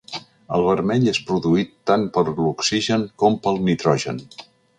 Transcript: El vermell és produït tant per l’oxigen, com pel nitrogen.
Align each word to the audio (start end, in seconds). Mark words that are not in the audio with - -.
El 0.57 0.63
vermell 0.67 1.03
és 1.11 1.19
produït 1.27 1.75
tant 1.91 2.07
per 2.17 2.25
l’oxigen, 2.31 3.05
com 3.25 3.39
pel 3.45 3.63
nitrogen. 3.69 4.25